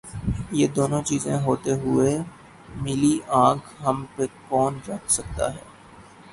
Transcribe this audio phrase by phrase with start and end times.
[0.51, 2.17] یہ دونوں چیزیں ہوتے ہوئے
[2.81, 3.13] میلی
[3.39, 5.63] آنکھ ہم پہ کون رکھ سکتاہے؟